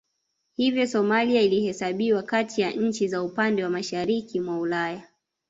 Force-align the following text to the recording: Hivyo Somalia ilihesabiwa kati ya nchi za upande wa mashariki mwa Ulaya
Hivyo 0.55 0.87
Somalia 0.87 1.41
ilihesabiwa 1.41 2.23
kati 2.23 2.61
ya 2.61 2.71
nchi 2.71 3.07
za 3.07 3.23
upande 3.23 3.63
wa 3.63 3.69
mashariki 3.69 4.39
mwa 4.39 4.59
Ulaya 4.59 5.07